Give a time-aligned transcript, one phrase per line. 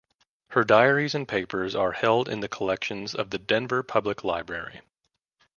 [0.53, 4.81] Her diaries and papers are held in the collections of the Denver Public Library.